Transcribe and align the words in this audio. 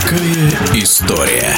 Такая 0.00 0.50
история. 0.74 1.54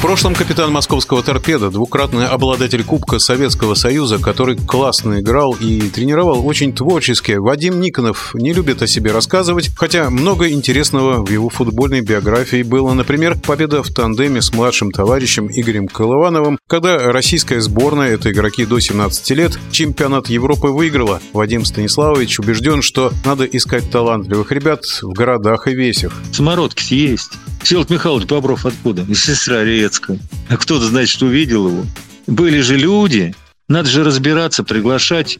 В 0.00 0.02
прошлом 0.02 0.34
капитан 0.34 0.72
московского 0.72 1.22
торпеда, 1.22 1.70
двукратный 1.70 2.26
обладатель 2.26 2.82
Кубка 2.82 3.18
Советского 3.18 3.74
Союза, 3.74 4.18
который 4.18 4.56
классно 4.56 5.20
играл 5.20 5.52
и 5.52 5.78
тренировал 5.90 6.46
очень 6.46 6.72
творчески, 6.72 7.32
Вадим 7.32 7.80
Никонов 7.80 8.34
не 8.34 8.54
любит 8.54 8.80
о 8.80 8.86
себе 8.86 9.12
рассказывать, 9.12 9.70
хотя 9.76 10.08
много 10.08 10.48
интересного 10.48 11.22
в 11.22 11.28
его 11.28 11.50
футбольной 11.50 12.00
биографии 12.00 12.62
было. 12.62 12.94
Например, 12.94 13.38
победа 13.38 13.82
в 13.82 13.92
тандеме 13.92 14.40
с 14.40 14.54
младшим 14.54 14.90
товарищем 14.90 15.48
Игорем 15.52 15.86
Колывановым, 15.86 16.58
когда 16.66 16.96
российская 17.12 17.60
сборная, 17.60 18.14
это 18.14 18.32
игроки 18.32 18.64
до 18.64 18.80
17 18.80 19.30
лет, 19.32 19.58
чемпионат 19.70 20.30
Европы 20.30 20.68
выиграла. 20.68 21.20
Вадим 21.34 21.66
Станиславович 21.66 22.38
убежден, 22.40 22.80
что 22.80 23.12
надо 23.26 23.44
искать 23.44 23.90
талантливых 23.90 24.50
ребят 24.50 24.82
в 25.02 25.12
городах 25.12 25.68
и 25.68 25.74
весях. 25.74 26.14
Самородки 26.32 26.94
есть. 26.94 27.32
Всеволод 27.62 27.90
Михайлович 27.90 28.26
Бобров 28.26 28.66
откуда? 28.66 29.02
Из 29.08 29.24
Сестрорецка. 29.24 30.18
А 30.48 30.56
кто-то, 30.56 30.86
значит, 30.86 31.22
увидел 31.22 31.68
его. 31.68 31.84
Были 32.26 32.60
же 32.60 32.76
люди, 32.76 33.34
надо 33.68 33.88
же 33.88 34.02
разбираться, 34.02 34.64
приглашать 34.64 35.38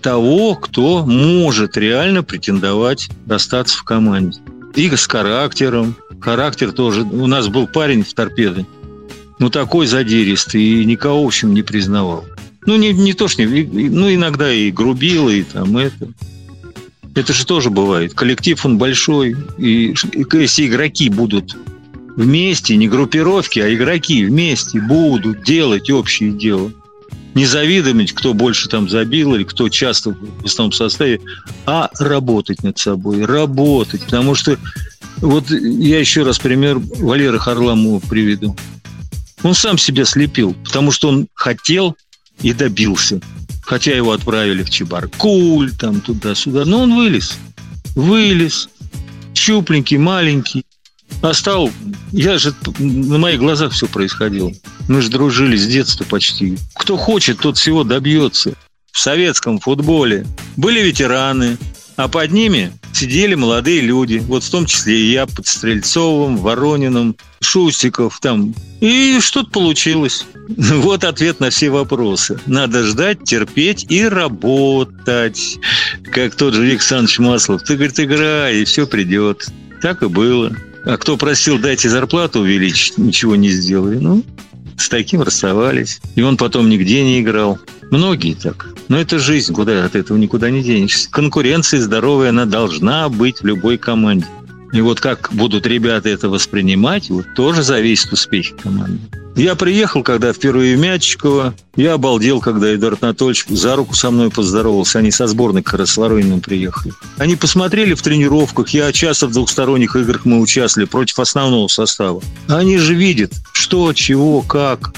того, 0.00 0.54
кто 0.54 1.04
может 1.04 1.76
реально 1.76 2.22
претендовать 2.22 3.08
остаться 3.28 3.78
в 3.78 3.84
команде. 3.84 4.38
И 4.74 4.94
с 4.94 5.06
характером. 5.06 5.96
Характер 6.20 6.72
тоже. 6.72 7.02
У 7.02 7.26
нас 7.26 7.48
был 7.48 7.66
парень 7.66 8.04
в 8.04 8.12
торпеде. 8.12 8.66
Ну, 9.38 9.50
такой 9.50 9.86
задиристый, 9.86 10.62
и 10.62 10.84
никого, 10.84 11.24
в 11.24 11.26
общем, 11.26 11.54
не 11.54 11.62
признавал. 11.62 12.24
Ну, 12.66 12.76
не, 12.76 12.92
не 12.92 13.12
то, 13.12 13.28
что 13.28 13.44
не... 13.44 13.64
Ну, 13.64 14.12
иногда 14.12 14.52
и 14.52 14.70
грубил, 14.70 15.28
и 15.28 15.42
там 15.42 15.76
это. 15.76 16.08
Это 17.14 17.32
же 17.32 17.46
тоже 17.46 17.70
бывает. 17.70 18.14
Коллектив, 18.14 18.64
он 18.64 18.78
большой. 18.78 19.36
И 19.56 19.94
если 20.32 20.66
игроки 20.66 21.08
будут 21.08 21.56
вместе, 22.16 22.76
не 22.76 22.88
группировки, 22.88 23.60
а 23.60 23.72
игроки 23.72 24.24
вместе 24.24 24.80
будут 24.80 25.44
делать 25.44 25.90
общее 25.90 26.32
дело, 26.32 26.72
не 27.34 27.46
завидовать, 27.46 28.12
кто 28.12 28.32
больше 28.34 28.68
там 28.68 28.88
забил 28.88 29.34
или 29.34 29.44
кто 29.44 29.68
часто 29.68 30.10
в 30.12 30.44
основном 30.44 30.72
составе, 30.72 31.20
а 31.66 31.90
работать 31.98 32.62
над 32.62 32.78
собой, 32.78 33.24
работать. 33.24 34.04
Потому 34.04 34.34
что 34.34 34.56
вот 35.18 35.50
я 35.50 35.98
еще 35.98 36.22
раз 36.22 36.38
пример 36.38 36.78
Валеры 36.78 37.38
Харламова 37.38 38.00
приведу. 38.00 38.56
Он 39.42 39.54
сам 39.54 39.78
себя 39.78 40.04
слепил, 40.04 40.54
потому 40.64 40.90
что 40.90 41.08
он 41.08 41.26
хотел 41.34 41.96
и 42.40 42.52
добился 42.52 43.20
хотя 43.64 43.94
его 43.94 44.12
отправили 44.12 44.62
в 44.62 44.70
Чебаркуль, 44.70 45.72
там 45.72 46.00
туда-сюда, 46.00 46.64
но 46.64 46.82
он 46.82 46.94
вылез, 46.94 47.38
вылез, 47.94 48.68
щупленький, 49.34 49.96
маленький, 49.96 50.64
а 51.22 51.32
стал, 51.32 51.70
я 52.12 52.38
же, 52.38 52.54
на 52.78 53.18
моих 53.18 53.38
глазах 53.38 53.72
все 53.72 53.86
происходило. 53.86 54.52
Мы 54.88 55.00
же 55.00 55.10
дружили 55.10 55.56
с 55.56 55.66
детства 55.66 56.04
почти. 56.04 56.58
Кто 56.74 56.96
хочет, 56.96 57.38
тот 57.38 57.56
всего 57.56 57.84
добьется. 57.84 58.54
В 58.92 58.98
советском 58.98 59.58
футболе 59.58 60.26
были 60.56 60.80
ветераны, 60.80 61.58
а 61.96 62.08
под 62.08 62.30
ними 62.30 62.72
сидели 62.94 63.34
молодые 63.34 63.80
люди, 63.80 64.18
вот 64.18 64.44
в 64.44 64.50
том 64.50 64.66
числе 64.66 64.98
и 64.98 65.12
я 65.12 65.26
под 65.26 65.46
Стрельцовым, 65.46 66.36
Ворониным, 66.36 67.16
Шустиков 67.40 68.18
там. 68.20 68.54
И 68.80 69.18
что-то 69.20 69.50
получилось. 69.50 70.26
Вот 70.46 71.04
ответ 71.04 71.40
на 71.40 71.48
все 71.50 71.70
вопросы. 71.70 72.38
Надо 72.46 72.84
ждать, 72.84 73.24
терпеть 73.24 73.86
и 73.88 74.04
работать. 74.04 75.58
Как 76.12 76.34
тот 76.34 76.52
же 76.54 76.62
Виктор 76.62 76.74
Александрович 76.74 77.18
Маслов. 77.18 77.62
Ты, 77.62 77.76
говорит, 77.76 77.98
играй, 77.98 78.56
и 78.58 78.64
все 78.64 78.86
придет. 78.86 79.46
Так 79.80 80.02
и 80.02 80.08
было. 80.08 80.54
А 80.84 80.98
кто 80.98 81.16
просил, 81.16 81.58
дайте 81.58 81.88
зарплату 81.88 82.40
увеличить, 82.40 82.98
ничего 82.98 83.36
не 83.36 83.48
сделали. 83.48 83.96
Ну, 83.96 84.22
с 84.76 84.88
таким 84.88 85.22
расставались. 85.22 86.00
И 86.14 86.22
он 86.22 86.36
потом 86.36 86.68
нигде 86.68 87.02
не 87.02 87.20
играл. 87.20 87.58
Многие 87.94 88.34
так. 88.34 88.74
Но 88.88 88.98
это 88.98 89.20
жизнь, 89.20 89.54
куда 89.54 89.84
от 89.84 89.94
этого 89.94 90.18
никуда 90.18 90.50
не 90.50 90.64
денешься. 90.64 91.08
Конкуренция 91.12 91.80
здоровая, 91.80 92.30
она 92.30 92.44
должна 92.44 93.08
быть 93.08 93.40
в 93.40 93.46
любой 93.46 93.78
команде. 93.78 94.26
И 94.72 94.80
вот 94.80 94.98
как 95.00 95.28
будут 95.32 95.64
ребята 95.64 96.08
это 96.08 96.28
воспринимать, 96.28 97.08
вот 97.08 97.24
тоже 97.36 97.62
зависит 97.62 98.12
успех 98.12 98.56
команды. 98.60 98.98
Я 99.36 99.54
приехал, 99.54 100.02
когда 100.02 100.32
впервые 100.32 100.76
в 100.76 100.80
Мячиково. 100.80 101.54
Я 101.76 101.92
обалдел, 101.92 102.40
когда 102.40 102.74
Эдуард 102.74 103.04
Анатольевич 103.04 103.46
за 103.48 103.76
руку 103.76 103.94
со 103.94 104.10
мной 104.10 104.30
поздоровался. 104.30 104.98
Они 104.98 105.12
со 105.12 105.28
сборной 105.28 105.62
с 105.64 105.96
Ворониным 105.96 106.40
приехали. 106.40 106.94
Они 107.18 107.36
посмотрели 107.36 107.94
в 107.94 108.02
тренировках. 108.02 108.70
Я 108.70 108.90
часто 108.90 109.28
в 109.28 109.32
двухсторонних 109.32 109.94
играх 109.94 110.24
мы 110.24 110.40
участвовали 110.40 110.88
против 110.88 111.20
основного 111.20 111.68
состава. 111.68 112.20
Они 112.48 112.76
же 112.76 112.94
видят, 112.94 113.32
что, 113.52 113.92
чего, 113.92 114.42
как. 114.42 114.92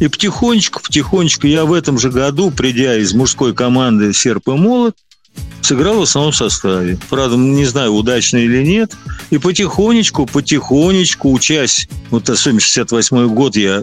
И 0.00 0.08
потихонечку, 0.08 0.80
потихонечку 0.80 1.46
я 1.46 1.64
в 1.64 1.72
этом 1.72 1.98
же 1.98 2.10
году, 2.10 2.50
придя 2.50 2.96
из 2.96 3.14
мужской 3.14 3.54
команды 3.54 4.12
«Серп 4.12 4.48
и 4.48 4.52
молот», 4.52 4.96
сыграл 5.60 5.98
в 5.98 6.02
основном 6.02 6.32
составе. 6.32 6.98
Правда, 7.10 7.36
не 7.36 7.64
знаю, 7.64 7.92
удачно 7.92 8.38
или 8.38 8.64
нет. 8.64 8.92
И 9.30 9.38
потихонечку, 9.38 10.26
потихонечку, 10.26 11.32
учась, 11.32 11.88
вот 12.10 12.30
особенно 12.30 12.60
68 12.60 13.28
год 13.34 13.56
я 13.56 13.82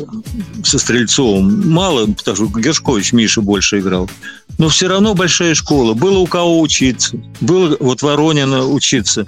со 0.63 0.79
Стрельцовым, 0.79 1.69
мало, 1.69 2.07
потому 2.07 2.35
что 2.35 2.59
Гершкович 2.59 3.13
Миша 3.13 3.41
больше 3.41 3.79
играл. 3.79 4.09
Но 4.57 4.69
все 4.69 4.87
равно 4.87 5.13
большая 5.13 5.53
школа. 5.53 5.93
Было 5.93 6.19
у 6.19 6.27
кого 6.27 6.59
учиться. 6.59 7.17
Было 7.41 7.77
вот 7.79 8.01
Воронина 8.01 8.65
учиться, 8.65 9.27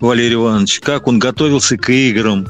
Валерий 0.00 0.34
Иванович, 0.34 0.80
как 0.80 1.06
он 1.06 1.18
готовился 1.18 1.78
к 1.78 1.90
играм, 1.90 2.46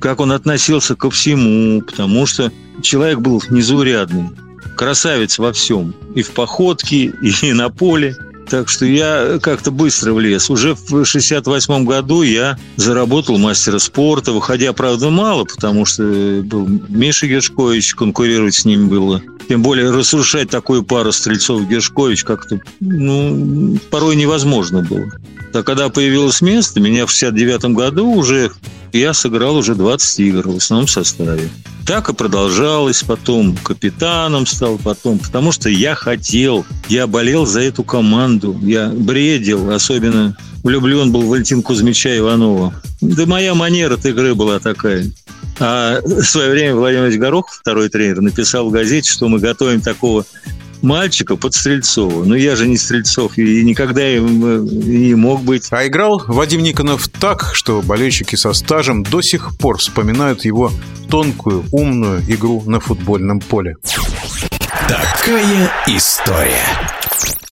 как 0.00 0.20
он 0.20 0.32
относился 0.32 0.94
ко 0.94 1.10
всему, 1.10 1.82
потому 1.82 2.26
что 2.26 2.52
человек 2.82 3.18
был 3.18 3.42
незаурядный, 3.50 4.30
красавец 4.76 5.38
во 5.38 5.52
всем, 5.52 5.94
и 6.14 6.22
в 6.22 6.30
походке, 6.30 7.12
и 7.20 7.52
на 7.52 7.68
поле. 7.68 8.16
Так 8.48 8.70
что 8.70 8.86
я 8.86 9.38
как-то 9.42 9.70
быстро 9.70 10.14
влез. 10.14 10.48
Уже 10.48 10.74
в 10.74 11.04
68 11.04 11.84
году 11.84 12.22
я 12.22 12.58
заработал 12.76 13.36
мастера 13.36 13.78
спорта, 13.78 14.32
выходя, 14.32 14.72
правда, 14.72 15.10
мало, 15.10 15.44
потому 15.44 15.84
что 15.84 16.02
был 16.42 16.66
Миша 16.88 17.26
Гершкович, 17.26 17.94
конкурировать 17.94 18.54
с 18.54 18.64
ним 18.64 18.88
было. 18.88 19.20
Тем 19.50 19.62
более 19.62 19.90
разрушать 19.90 20.48
такую 20.48 20.82
пару 20.82 21.12
Стрельцов-Гершкович 21.12 22.24
как-то, 22.24 22.60
ну, 22.80 23.78
порой 23.90 24.16
невозможно 24.16 24.82
было. 24.82 25.10
А 25.52 25.62
когда 25.62 25.90
появилось 25.90 26.40
место, 26.40 26.80
меня 26.80 27.04
в 27.04 27.10
69 27.10 27.74
году 27.74 28.10
уже 28.12 28.50
я 28.92 29.12
сыграл 29.12 29.56
уже 29.56 29.74
20 29.74 30.20
игр 30.20 30.48
в 30.48 30.56
основном 30.56 30.88
составе. 30.88 31.48
Так 31.86 32.10
и 32.10 32.14
продолжалось 32.14 33.02
потом. 33.02 33.56
Капитаном 33.56 34.46
стал 34.46 34.78
потом, 34.78 35.18
потому 35.18 35.52
что 35.52 35.70
я 35.70 35.94
хотел, 35.94 36.66
я 36.88 37.06
болел 37.06 37.46
за 37.46 37.60
эту 37.60 37.82
команду, 37.82 38.58
я 38.62 38.88
бредил, 38.88 39.70
особенно 39.70 40.36
влюблен 40.62 41.10
был 41.12 41.22
Валентин 41.22 41.62
Кузьмича 41.62 42.16
Иванова. 42.18 42.74
Да 43.00 43.26
моя 43.26 43.54
манера 43.54 43.94
от 43.94 44.04
игры 44.04 44.34
была 44.34 44.58
такая. 44.58 45.10
А 45.60 46.00
в 46.02 46.22
свое 46.24 46.50
время 46.50 46.74
Владимир 46.74 47.10
Горохов, 47.18 47.58
второй 47.60 47.88
тренер, 47.88 48.20
написал 48.20 48.68
в 48.68 48.72
газете, 48.72 49.10
что 49.10 49.28
мы 49.28 49.38
готовим 49.38 49.80
такого 49.80 50.24
мальчика 50.82 51.36
под 51.36 51.54
Стрельцова. 51.54 52.24
Но 52.24 52.34
я 52.34 52.56
же 52.56 52.66
не 52.66 52.76
Стрельцов 52.76 53.38
и 53.38 53.64
никогда 53.64 54.08
им 54.08 54.44
э, 54.44 54.58
не 54.60 55.14
мог 55.14 55.42
быть. 55.42 55.68
А 55.70 55.86
играл 55.86 56.22
Вадим 56.26 56.62
Никонов 56.62 57.08
так, 57.08 57.50
что 57.54 57.82
болельщики 57.82 58.36
со 58.36 58.52
стажем 58.52 59.02
до 59.02 59.22
сих 59.22 59.56
пор 59.58 59.78
вспоминают 59.78 60.44
его 60.44 60.72
тонкую, 61.10 61.64
умную 61.72 62.22
игру 62.28 62.62
на 62.66 62.80
футбольном 62.80 63.40
поле. 63.40 63.76
Такая 64.88 65.70
история. 65.86 67.38